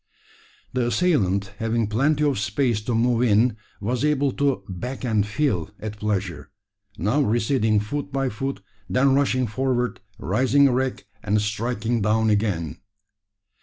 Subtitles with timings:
[0.73, 5.69] The assailant having plenty of space to move in, was able to "back and fill"
[5.79, 6.49] at pleasure,
[6.97, 12.79] now receding foot by foot, then rushing forward, rising erect, and striking down again.